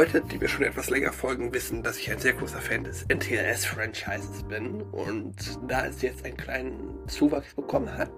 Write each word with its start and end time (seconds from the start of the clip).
Leute, 0.00 0.22
die 0.22 0.38
mir 0.38 0.48
schon 0.48 0.64
etwas 0.64 0.88
länger 0.88 1.12
folgen, 1.12 1.52
wissen, 1.52 1.82
dass 1.82 1.98
ich 1.98 2.10
ein 2.10 2.18
sehr 2.18 2.32
großer 2.32 2.56
Fan 2.56 2.84
des 2.84 3.04
NTLS-Franchises 3.10 4.44
bin. 4.44 4.80
Und 4.80 5.34
da 5.68 5.84
es 5.84 6.00
jetzt 6.00 6.24
einen 6.24 6.38
kleinen 6.38 7.06
Zuwachs 7.06 7.52
bekommen 7.54 7.92
hat, 7.98 8.10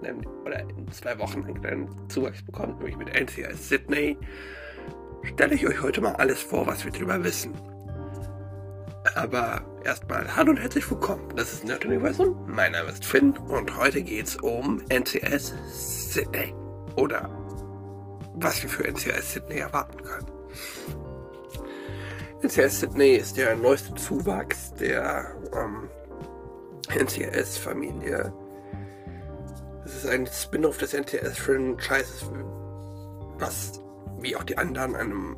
oder 0.45 0.61
in 0.61 0.89
zwei 0.93 1.19
Wochen 1.19 1.45
einen 1.45 1.61
kleinen 1.61 2.09
Zuwachs 2.09 2.41
bekommt, 2.45 2.79
nämlich 2.79 2.97
mit 2.97 3.09
NTLS 3.09 3.69
Sydney, 3.69 4.17
stelle 5.25 5.57
ich 5.57 5.67
euch 5.67 5.83
heute 5.83 6.01
mal 6.01 6.15
alles 6.15 6.41
vor, 6.41 6.69
was 6.69 6.85
wir 6.85 6.93
darüber 6.93 7.25
wissen. 7.25 7.53
Aber 9.17 9.65
erstmal 9.85 10.37
hallo 10.37 10.51
und 10.51 10.59
herzlich 10.59 10.89
willkommen. 10.89 11.35
Das 11.35 11.53
ist 11.53 11.65
Nerd 11.65 11.85
Universum. 11.85 12.45
Mein 12.47 12.71
Name 12.71 12.91
ist 12.91 13.05
Finn 13.05 13.33
und 13.33 13.77
heute 13.77 14.03
geht 14.03 14.29
es 14.29 14.37
um 14.37 14.81
NCS 14.89 15.53
Sydney. 16.13 16.55
Oder 16.95 17.29
was 18.35 18.63
wir 18.63 18.71
für 18.71 18.85
NCS 18.85 19.33
Sydney 19.33 19.57
erwarten 19.57 20.01
können. 20.01 21.12
NCS 22.43 22.81
Sydney 22.81 23.13
ist 23.13 23.37
der 23.37 23.55
neueste 23.55 23.95
Zuwachs 23.95 24.75
der 24.75 25.33
ähm, 25.55 25.89
NCS-Familie. 26.89 28.33
Es 29.85 29.99
ist 29.99 30.07
ein 30.07 30.27
Spin-off 30.27 30.79
des 30.79 30.93
NCS-Franchises, 30.93 32.25
was 33.39 33.81
wie 34.19 34.35
auch 34.35 34.43
die 34.43 34.59
anderen 34.59 34.97
einem 34.97 35.37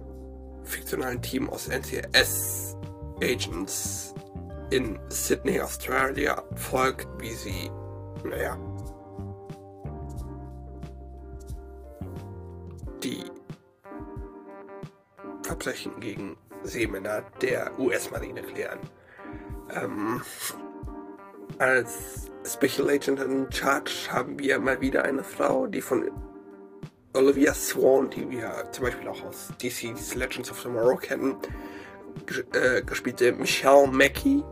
fiktionalen 0.62 1.20
Team 1.20 1.50
aus 1.50 1.68
NCS-Agents 1.68 4.14
in 4.70 4.98
Sydney, 5.10 5.60
Australia 5.60 6.42
folgt, 6.54 7.06
wie 7.20 7.34
sie, 7.34 7.70
naja, 8.24 8.56
die 13.02 13.24
Verbrechen 15.42 16.00
gegen 16.00 16.38
Seemänner 16.64 17.22
der 17.40 17.78
US-Marine 17.78 18.42
klären. 18.42 18.80
Ähm, 19.70 20.20
als 21.58 22.30
Special 22.44 22.90
Agent 22.90 23.20
in 23.20 23.50
Charge 23.50 24.08
haben 24.10 24.38
wir 24.38 24.58
mal 24.58 24.80
wieder 24.80 25.04
eine 25.04 25.22
Frau, 25.22 25.66
die 25.66 25.80
von 25.80 26.10
Olivia 27.14 27.54
Swan, 27.54 28.10
die 28.10 28.28
wir 28.28 28.68
zum 28.72 28.84
Beispiel 28.84 29.08
auch 29.08 29.24
aus 29.24 29.52
DC's 29.62 30.14
Legends 30.14 30.50
of 30.50 30.60
Tomorrow 30.60 30.96
kennen, 30.96 31.36
äh, 32.52 32.82
gespielte 32.82 33.32
Michelle 33.32 33.86
Mackey, 33.86 34.42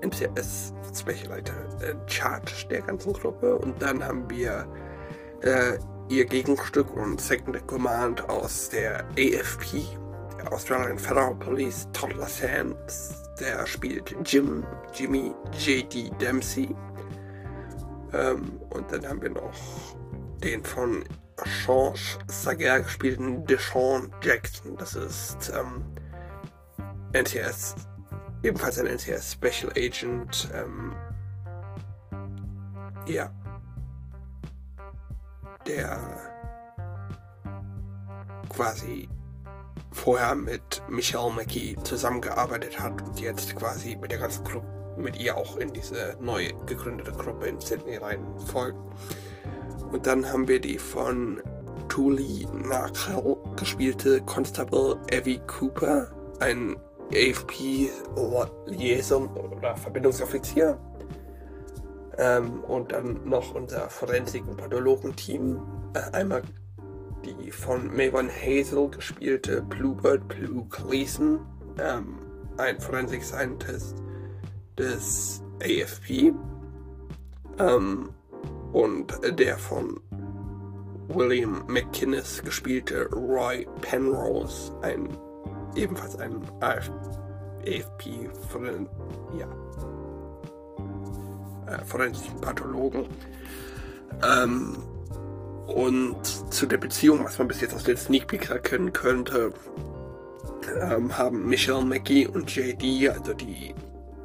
MCS 0.00 0.72
Special 0.94 1.32
Agent 1.32 1.82
in 1.82 2.08
Charge 2.08 2.66
der 2.70 2.80
ganzen 2.82 3.12
Gruppe. 3.12 3.56
Und 3.56 3.80
dann 3.82 4.02
haben 4.02 4.28
wir 4.30 4.66
äh, 5.42 5.78
ihr 6.08 6.24
Gegenstück 6.24 6.94
und 6.96 7.20
Second 7.20 7.66
Command 7.66 8.28
aus 8.28 8.70
der 8.70 9.04
AFP, 9.18 9.84
Australian 10.46 10.98
Federal 10.98 11.34
Police, 11.34 11.88
Todd 11.92 12.14
Sands, 12.28 13.30
der 13.40 13.66
spielt 13.66 14.14
Jim, 14.24 14.64
Jimmy 14.94 15.34
J.D. 15.58 16.10
Dempsey. 16.20 16.74
Ähm, 18.12 18.60
und 18.70 18.90
dann 18.90 19.06
haben 19.06 19.20
wir 19.20 19.30
noch 19.30 19.52
den 20.42 20.64
von 20.64 21.04
Sean 21.66 21.94
Sager 22.26 22.80
gespielten 22.80 23.44
Deshaun 23.46 24.10
Jackson. 24.22 24.76
Das 24.76 24.94
ist 24.94 25.52
ähm, 25.54 25.84
NTS, 27.12 27.74
ebenfalls 28.42 28.78
ein 28.78 28.86
NTS 28.86 29.32
Special 29.32 29.70
Agent. 29.76 30.48
Ähm, 30.54 30.94
ja. 33.06 33.30
Der 35.66 35.98
quasi 38.48 39.08
vorher 39.90 40.34
mit 40.34 40.82
Michelle 40.88 41.30
McKee 41.30 41.76
zusammengearbeitet 41.82 42.80
hat 42.80 43.02
und 43.02 43.20
jetzt 43.20 43.54
quasi 43.56 43.96
mit 43.96 44.10
der 44.10 44.18
ganzen 44.18 44.44
Gruppe, 44.44 44.66
mit 44.96 45.20
ihr 45.20 45.36
auch 45.36 45.56
in 45.56 45.72
diese 45.72 46.16
neu 46.20 46.52
gegründete 46.66 47.12
Gruppe 47.12 47.46
in 47.46 47.60
Sydney 47.60 47.96
rein 47.96 48.24
folgt. 48.46 48.78
Und 49.92 50.06
dann 50.06 50.30
haben 50.30 50.48
wir 50.48 50.60
die 50.60 50.78
von 50.78 51.42
Tuli 51.88 52.46
Nachel 52.52 53.36
gespielte 53.56 54.20
Constable 54.22 54.98
Evie 55.10 55.40
Cooper, 55.46 56.08
ein 56.40 56.76
AFP-Liaison 57.12 59.28
oder 59.36 59.76
Verbindungsoffizier. 59.76 60.78
Ähm, 62.18 62.64
und 62.64 62.92
dann 62.92 63.28
noch 63.28 63.54
unser 63.54 63.88
Forensik- 63.88 64.46
und 64.46 64.56
Pathologen-Team. 64.56 65.60
Äh, 65.94 66.00
einmal 66.12 66.42
die 67.34 67.50
von 67.50 67.94
Mayvon 67.94 68.28
Hazel 68.28 68.88
gespielte 68.88 69.62
Bluebird 69.62 70.26
Blue 70.28 70.66
Gleason, 70.70 71.40
ähm, 71.78 72.18
ein 72.56 72.80
Forensic 72.80 73.22
Scientist 73.22 73.96
des 74.76 75.42
AFP, 75.62 76.32
ähm, 77.58 78.10
und 78.72 79.12
der 79.38 79.56
von 79.56 80.00
William 81.08 81.64
McInnes 81.66 82.42
gespielte 82.42 83.08
Roy 83.10 83.66
Penrose, 83.80 84.72
ein 84.82 85.08
ebenfalls 85.74 86.16
ein 86.16 86.40
AFP 86.60 88.28
Foren 88.50 88.88
ja, 89.38 89.48
äh, 91.66 91.84
forensischen 91.84 92.40
Pathologen. 92.40 93.06
Ähm, 94.22 94.76
und 95.68 96.52
zu 96.52 96.66
der 96.66 96.78
Beziehung, 96.78 97.24
was 97.24 97.38
man 97.38 97.48
bis 97.48 97.60
jetzt 97.60 97.74
aus 97.74 97.84
den 97.84 97.96
Sneak 97.96 98.26
Peeks 98.26 98.50
erkennen 98.50 98.92
könnte, 98.92 99.52
ähm, 100.80 101.16
haben 101.16 101.48
Michelle 101.48 101.84
McGee 101.84 102.26
und 102.26 102.54
JD, 102.54 103.10
also 103.10 103.34
die 103.34 103.74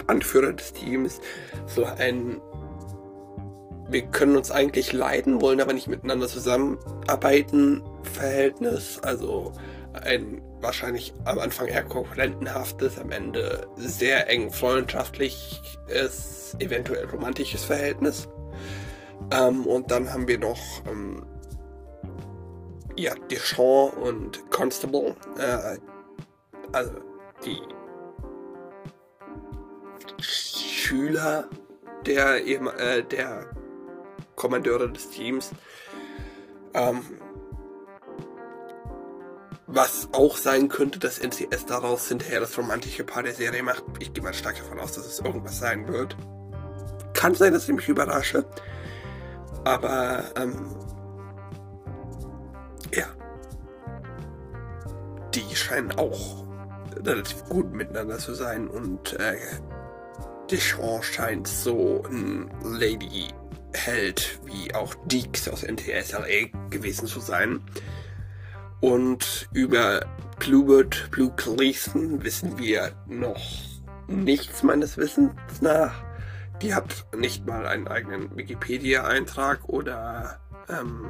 Anführer 0.07 0.53
des 0.53 0.73
Teams, 0.73 1.21
so 1.67 1.85
ein 1.85 2.41
wir 3.89 4.03
können 4.03 4.35
uns 4.35 4.49
eigentlich 4.49 4.91
leiden, 4.91 5.41
wollen 5.41 5.61
aber 5.61 5.73
nicht 5.73 5.87
miteinander 5.87 6.27
zusammenarbeiten 6.27 7.83
Verhältnis. 8.01 8.99
Also 9.03 9.53
ein 9.93 10.41
wahrscheinlich 10.61 11.13
am 11.25 11.39
Anfang 11.39 11.67
eher 11.67 11.83
konkurrentenhaftes, 11.83 12.97
am 12.97 13.11
Ende 13.11 13.67
sehr 13.75 14.29
eng 14.29 14.51
freundschaftliches, 14.51 16.55
eventuell 16.59 17.05
romantisches 17.05 17.63
Verhältnis. 17.63 18.27
Ähm, 19.31 19.65
und 19.65 19.91
dann 19.91 20.11
haben 20.11 20.27
wir 20.27 20.39
noch 20.39 20.59
ähm, 20.89 21.25
ja, 22.95 23.13
Deschamps 23.29 23.95
und 23.97 24.49
Constable, 24.51 25.15
äh, 25.37 25.77
also 26.71 26.93
die 27.45 27.61
Schüler 30.19 31.49
der, 32.05 32.45
äh, 32.45 33.03
der 33.03 33.45
Kommandeure 34.35 34.91
des 34.91 35.09
Teams. 35.09 35.51
Ähm, 36.73 37.01
was 39.67 40.09
auch 40.11 40.37
sein 40.37 40.69
könnte, 40.69 40.99
dass 40.99 41.17
NCS 41.17 41.65
daraus 41.65 42.07
hinterher 42.07 42.39
das 42.39 42.57
romantische 42.57 43.03
Paar 43.03 43.23
der 43.23 43.33
Serie 43.33 43.63
macht. 43.63 43.83
Ich 43.99 44.13
gehe 44.13 44.23
mal 44.23 44.33
stark 44.33 44.57
davon 44.57 44.79
aus, 44.79 44.93
dass 44.93 45.07
es 45.07 45.19
irgendwas 45.19 45.57
sein 45.57 45.87
wird. 45.87 46.15
Kann 47.13 47.33
sein, 47.33 47.53
dass 47.53 47.67
ich 47.67 47.73
mich 47.73 47.89
überrasche. 47.89 48.45
Aber 49.63 50.25
ähm, 50.35 50.75
die 55.35 55.55
scheinen 55.55 55.91
auch 55.93 56.45
relativ 57.05 57.43
gut 57.45 57.73
miteinander 57.73 58.17
zu 58.17 58.33
sein 58.33 58.67
und 58.67 59.13
äh, 59.19 59.37
Deschamps 60.51 61.07
scheint 61.07 61.47
so 61.47 62.03
ein 62.09 62.51
Lady-Held 62.63 64.39
wie 64.45 64.73
auch 64.75 64.93
Deeks 65.05 65.47
aus 65.47 65.63
NTSLA 65.63 66.47
gewesen 66.69 67.07
zu 67.07 67.19
sein. 67.19 67.61
Und 68.81 69.47
über 69.53 70.05
Bluebird 70.39 71.09
Blue 71.11 71.31
Cleason 71.37 72.21
wissen 72.23 72.57
wir 72.57 72.91
noch 73.07 73.41
nichts 74.07 74.61
meines 74.61 74.97
Wissens 74.97 75.61
nach. 75.61 76.03
Die 76.61 76.73
hat 76.73 77.05
nicht 77.17 77.47
mal 77.47 77.65
einen 77.65 77.87
eigenen 77.87 78.35
Wikipedia-Eintrag 78.35 79.67
oder 79.69 80.39
ähm, 80.69 81.07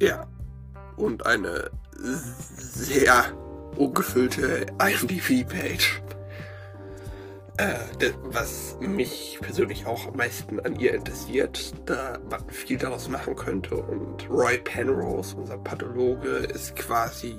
ja, 0.00 0.26
und 0.96 1.26
eine 1.26 1.70
sehr 1.96 3.32
ungefüllte 3.76 4.66
IMDb-Page. 4.78 6.02
Äh, 7.56 8.10
was 8.24 8.76
mich 8.80 9.38
persönlich 9.40 9.86
auch 9.86 10.08
am 10.08 10.16
meisten 10.16 10.58
an 10.58 10.74
ihr 10.74 10.92
interessiert, 10.92 11.72
da 11.86 12.18
man 12.28 12.48
viel 12.48 12.78
daraus 12.78 13.08
machen 13.08 13.36
könnte. 13.36 13.76
Und 13.76 14.28
Roy 14.28 14.58
Penrose, 14.58 15.36
unser 15.36 15.58
Pathologe, 15.58 16.28
ist 16.28 16.74
quasi, 16.74 17.36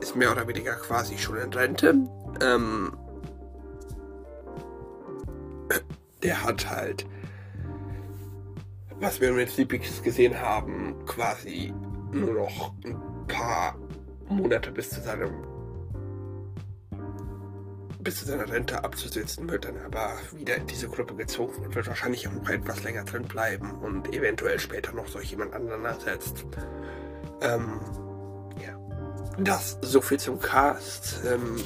ist 0.00 0.14
mehr 0.14 0.30
oder 0.30 0.46
weniger 0.46 0.74
quasi 0.74 1.18
schon 1.18 1.38
in 1.38 1.52
Rente. 1.52 1.94
Ähm, 2.40 2.96
der 6.22 6.44
hat 6.44 6.70
halt 6.70 7.06
was 9.00 9.20
wir 9.20 9.32
mit 9.32 9.48
Sleepix 9.48 10.02
gesehen 10.02 10.40
haben, 10.40 10.94
quasi 11.06 11.72
nur 12.12 12.34
noch 12.34 12.74
ein 12.84 12.96
paar 13.26 13.76
Monate 14.28 14.70
bis 14.70 14.90
zu 14.90 15.00
seinem 15.00 15.30
bis 18.00 18.20
zu 18.20 18.26
seiner 18.26 18.48
Rente 18.48 18.82
abzusitzen, 18.84 19.50
wird 19.50 19.64
dann 19.64 19.76
aber 19.84 20.12
wieder 20.32 20.56
in 20.56 20.66
diese 20.66 20.88
Gruppe 20.88 21.14
gezogen 21.14 21.64
und 21.64 21.74
wird 21.74 21.86
wahrscheinlich 21.88 22.26
auch 22.26 22.32
noch 22.32 22.48
etwas 22.48 22.82
länger 22.82 23.04
drin 23.04 23.24
bleiben 23.24 23.72
und 23.82 24.14
eventuell 24.14 24.58
später 24.58 24.92
noch 24.92 25.08
so 25.08 25.20
jemand 25.20 25.52
anderen 25.52 25.84
ersetzt. 25.84 26.46
Ähm, 27.42 27.80
ja. 28.64 28.78
Das 29.38 29.78
so 29.82 30.00
viel 30.00 30.18
zum 30.18 30.38
Cast. 30.38 31.20
Ähm, 31.26 31.56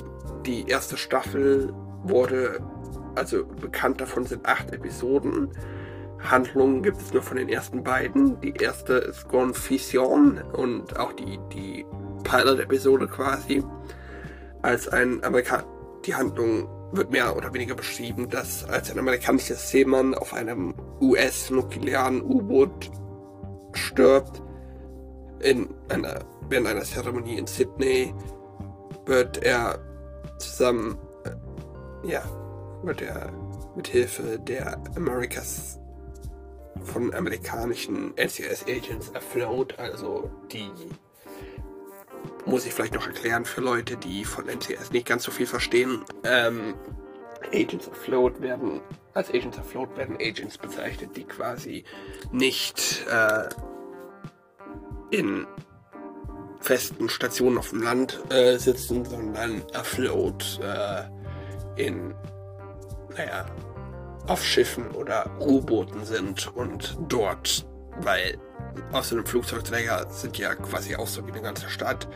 die 0.45 0.69
erste 0.69 0.97
Staffel 0.97 1.73
wurde, 2.03 2.61
also 3.15 3.45
bekannt 3.45 4.01
davon 4.01 4.25
sind 4.25 4.45
acht 4.45 4.73
Episoden. 4.73 5.51
Handlungen 6.25 6.83
gibt 6.83 7.01
es 7.01 7.13
nur 7.13 7.23
von 7.23 7.37
den 7.37 7.49
ersten 7.49 7.83
beiden. 7.83 8.41
Die 8.41 8.55
erste 8.55 8.95
ist 8.95 9.29
Gone 9.29 9.55
Fission 9.55 10.41
und 10.53 10.99
auch 10.99 11.13
die, 11.13 11.39
die 11.53 11.85
Pilot-Episode 12.25 13.09
quasi 13.09 13.63
als 14.63 14.89
ein 14.89 15.23
Amerikaner. 15.25 15.65
Die 16.07 16.15
Handlung 16.15 16.69
wird 16.93 17.11
mehr 17.11 17.37
oder 17.37 17.53
weniger 17.55 17.75
beschrieben, 17.75 18.29
dass 18.29 18.65
als 18.65 18.91
ein 18.91 18.99
amerikanischer 18.99 19.55
Seemann 19.55 20.15
auf 20.15 20.35
einem 20.35 20.75
US-nuklearen 21.01 22.23
U-Boot 22.23 22.91
stirbt, 23.73 24.43
in 25.41 25.69
einer, 25.89 26.21
während 26.49 26.69
einer 26.69 26.83
Zeremonie 26.83 27.39
in 27.39 27.47
Sydney, 27.47 28.15
wird 29.07 29.43
er 29.43 29.79
zusammen, 30.39 30.99
äh, 31.25 32.09
ja, 32.09 32.23
wird 32.83 33.03
er 33.03 33.33
mit 33.75 33.89
Hilfe 33.89 34.39
der 34.39 34.79
Americas 34.97 35.82
von 36.85 37.15
amerikanischen 37.15 38.17
NCS-Agents 38.17 39.15
afloat, 39.15 39.79
also 39.79 40.31
die 40.51 40.71
muss 42.45 42.67
ich 42.67 42.73
vielleicht 42.73 42.95
noch 42.95 43.07
erklären 43.07 43.45
für 43.45 43.61
Leute, 43.61 43.97
die 43.97 44.25
von 44.25 44.49
NCS 44.49 44.91
nicht 44.91 45.07
ganz 45.07 45.23
so 45.25 45.31
viel 45.31 45.47
verstehen. 45.47 46.05
Ähm, 46.25 46.75
Agents 47.53 47.89
afloat 47.89 48.41
werden, 48.41 48.81
als 49.15 49.31
Agents 49.31 49.59
afloat 49.59 49.97
werden 49.97 50.17
Agents 50.17 50.59
bezeichnet, 50.59 51.17
die 51.17 51.25
quasi 51.25 51.85
nicht 52.31 53.05
äh, 53.11 53.49
in 55.11 55.47
festen 56.61 57.09
Stationen 57.09 57.59
auf 57.59 57.71
dem 57.71 57.83
Land 57.83 58.21
äh, 58.31 58.57
sitzen, 58.57 59.05
sondern 59.05 59.63
afloat 59.75 60.61
äh, 60.63 61.85
in, 61.85 62.15
naja, 63.17 63.47
auf 64.27 64.45
Schiffen 64.45 64.91
oder 64.93 65.31
U-Booten 65.41 66.05
sind 66.05 66.55
und 66.55 66.97
dort, 67.09 67.67
weil 68.01 68.39
aus 68.93 69.13
einem 69.13 69.27
Flugzeugträger 69.27 70.07
sind 70.11 70.39
ja 70.39 70.55
quasi 70.55 70.97
auch 70.97 71.09
so 71.09 71.27
wie 71.27 71.33
eine 71.33 71.43
ganze 71.43 71.69
Stadt. 71.69 72.09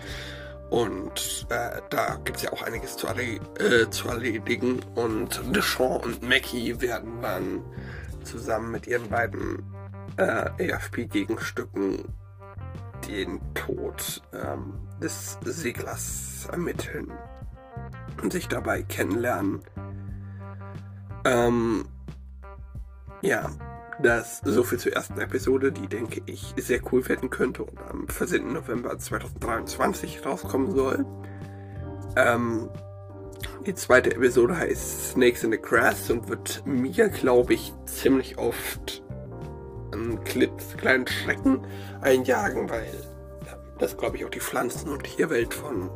Und 0.70 1.46
äh, 1.50 1.80
da 1.90 2.16
gibt 2.24 2.38
es 2.38 2.42
ja 2.42 2.52
auch 2.52 2.62
einiges 2.62 2.96
zu, 2.96 3.06
äh, 3.06 3.88
zu 3.90 4.08
erledigen. 4.08 4.80
Und 4.94 5.40
Deschamps 5.54 6.04
und 6.04 6.28
Mackie 6.28 6.80
werden 6.80 7.20
dann 7.22 7.64
zusammen 8.24 8.72
mit 8.72 8.86
ihren 8.86 9.08
beiden 9.08 9.62
äh, 10.16 10.72
AFP-Gegenstücken 10.72 12.04
den 13.06 13.40
Tod 13.54 14.22
ähm, 14.32 14.74
des 15.00 15.38
Seglers 15.44 16.48
ermitteln 16.50 17.12
und 18.22 18.32
sich 18.32 18.48
dabei 18.48 18.82
kennenlernen. 18.82 19.60
Ähm, 21.24 21.84
ja, 23.22 23.50
das 24.02 24.40
so 24.44 24.62
viel 24.62 24.78
zur 24.78 24.92
ersten 24.92 25.18
Episode, 25.20 25.72
die 25.72 25.88
denke 25.88 26.22
ich 26.26 26.54
sehr 26.56 26.80
cool 26.92 27.08
werden 27.08 27.30
könnte 27.30 27.64
und 27.64 27.78
am 27.90 28.08
14. 28.08 28.52
November 28.52 28.98
2023 28.98 30.24
rauskommen 30.24 30.72
soll. 30.72 31.06
Ähm, 32.16 32.68
die 33.66 33.74
zweite 33.74 34.14
Episode 34.14 34.56
heißt 34.56 35.12
Snakes 35.12 35.44
in 35.44 35.52
the 35.52 35.58
Grass 35.58 36.10
und 36.10 36.28
wird 36.28 36.62
mir, 36.66 37.08
glaube 37.08 37.54
ich, 37.54 37.72
ziemlich 37.86 38.38
oft 38.38 39.02
einen 39.92 40.22
kleinen 40.24 41.06
Schrecken 41.06 41.66
einjagen, 42.00 42.68
weil 42.68 42.92
das, 43.78 43.96
glaube 43.96 44.16
ich, 44.16 44.24
auch 44.24 44.30
die 44.30 44.40
Pflanzen- 44.40 44.90
und 44.90 45.04
Tierwelt 45.04 45.52
von 45.54 45.90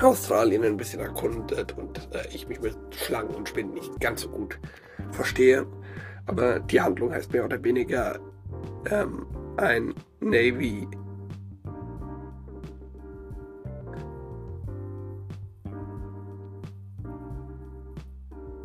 Australien 0.00 0.64
ein 0.64 0.76
bisschen 0.76 1.00
erkundet 1.00 1.76
und 1.76 2.08
äh, 2.14 2.26
ich 2.32 2.48
mich 2.48 2.60
mit 2.60 2.76
Schlangen 2.94 3.34
und 3.34 3.48
Spinnen 3.48 3.74
nicht 3.74 4.00
ganz 4.00 4.22
so 4.22 4.28
gut 4.28 4.58
verstehe. 5.10 5.66
Aber 6.28 6.60
die 6.60 6.80
Handlung 6.80 7.12
heißt 7.12 7.32
mehr 7.32 7.44
oder 7.44 7.62
weniger 7.64 8.18
ähm, 8.90 9.26
ein 9.56 9.94
Navy 10.20 10.86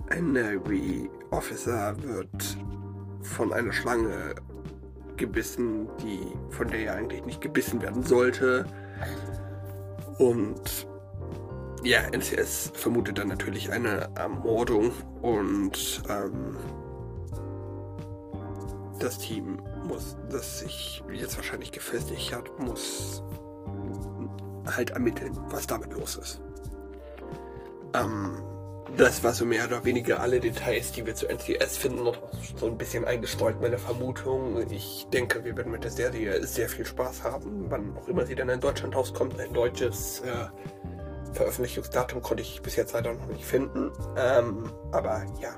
ein 0.10 0.34
Navy 0.34 1.10
Officer 1.32 1.96
wird 2.04 2.58
von 3.22 3.52
einer 3.52 3.74
Schlange 3.74 4.36
gebissen, 5.18 5.88
die 6.04 6.20
von 6.50 6.68
der 6.68 6.86
er 6.86 6.96
eigentlich 6.96 7.26
nicht 7.26 7.42
gebissen 7.42 7.82
werden 7.82 8.04
sollte. 8.04 8.66
Und 10.20 10.88
ja, 11.84 12.02
NCS 12.12 12.72
vermutet 12.76 13.18
dann 13.18 13.30
natürlich 13.30 13.72
eine 13.72 14.10
Ermordung 14.16 14.92
und 15.22 16.04
ähm, 16.10 16.58
das 19.04 19.18
Team 19.18 19.62
muss, 19.88 20.16
das 20.30 20.60
sich 20.60 21.04
jetzt 21.12 21.36
wahrscheinlich 21.36 21.72
gefestigt 21.72 22.34
hat, 22.34 22.60
muss 22.60 23.24
halt 24.66 24.92
ermitteln, 24.92 25.38
was 25.50 25.68
damit 25.68 25.94
los 25.94 26.16
ist. 26.16 26.42
Ähm, 27.94 28.42
das 28.98 29.24
war 29.24 29.34
so 29.34 29.46
mehr 29.46 29.66
oder 29.66 29.84
weniger 29.86 30.20
alle 30.20 30.40
Details, 30.40 30.92
die 30.92 31.06
wir 31.06 31.16
zu 31.16 31.28
NCS 31.28 31.78
finden, 31.78 32.04
noch 32.04 32.18
so 32.56 32.68
ein 32.68 32.78
bisschen 32.78 33.06
eingestreut, 33.06 33.60
meine 33.60 33.78
Vermutung. 33.78 34.70
Ich 34.70 35.08
denke, 35.12 35.44
wir 35.44 35.58
werden 35.58 35.72
mit 35.72 35.84
der 35.84 35.92
Serie 35.92 36.46
sehr 36.46 36.70
viel 36.70 36.86
Spaß 36.86 37.24
haben, 37.24 37.66
wann 37.70 37.98
auch 37.98 38.08
immer 38.08 38.26
sie 38.26 38.36
dann 38.36 38.50
in 38.50 38.60
Deutschland 38.60 38.96
rauskommt. 38.96 39.40
Ein 39.40 39.54
deutsches 39.54 40.22
äh, 40.22 41.34
Veröffentlichungsdatum 41.34 42.22
konnte 42.22 42.44
ich 42.44 42.62
bis 42.62 42.76
jetzt 42.76 42.94
leider 42.94 43.14
noch 43.14 43.28
nicht 43.28 43.46
finden. 43.46 43.92
Ähm, 44.16 44.72
aber 44.92 45.26
ja, 45.42 45.56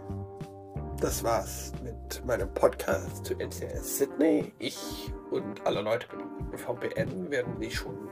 das 1.02 1.24
war's 1.24 1.74
mit 1.84 2.26
meinem 2.26 2.54
Podcast 2.54 3.26
zu 3.26 3.34
NCS 3.36 3.98
Sydney. 3.98 4.54
Ich 4.60 5.12
und 5.32 5.66
alle 5.66 5.82
Leute 5.82 6.08
mit 6.52 6.60
VPN 6.60 7.30
werden 7.30 7.60
die 7.60 7.72
schon 7.72 8.10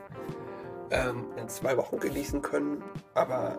ähm, 0.92 1.26
in 1.38 1.48
zwei 1.48 1.78
Wochen 1.78 2.00
genießen 2.00 2.42
können. 2.42 2.84
Aber 3.14 3.58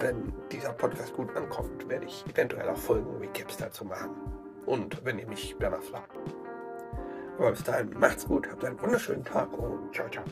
wenn 0.00 0.32
dieser 0.50 0.72
Podcast 0.72 1.14
gut 1.14 1.34
ankommt, 1.36 1.88
werde 1.88 2.06
ich 2.06 2.24
eventuell 2.26 2.68
auch 2.68 2.76
Folgen 2.76 3.20
wie 3.20 3.26
Caps 3.28 3.56
dazu 3.56 3.84
machen. 3.84 4.10
Und 4.66 5.04
wenn 5.04 5.18
ihr 5.18 5.26
mich 5.26 5.56
danach 5.58 5.82
fragt. 5.82 6.16
Aber 7.38 7.50
bis 7.50 7.64
dahin, 7.64 7.90
macht's 7.98 8.26
gut, 8.26 8.48
habt 8.50 8.64
einen 8.64 8.80
wunderschönen 8.80 9.24
Tag 9.24 9.52
und 9.58 9.94
ciao, 9.94 10.08
ciao. 10.08 10.24